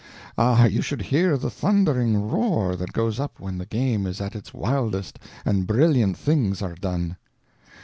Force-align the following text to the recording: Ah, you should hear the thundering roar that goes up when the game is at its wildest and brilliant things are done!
Ah, 0.35 0.65
you 0.65 0.81
should 0.81 1.03
hear 1.03 1.37
the 1.37 1.51
thundering 1.51 2.27
roar 2.27 2.75
that 2.75 2.91
goes 2.91 3.19
up 3.19 3.39
when 3.39 3.59
the 3.59 3.67
game 3.67 4.07
is 4.07 4.19
at 4.19 4.35
its 4.35 4.51
wildest 4.51 5.19
and 5.45 5.67
brilliant 5.67 6.17
things 6.17 6.59
are 6.63 6.73
done! 6.73 7.17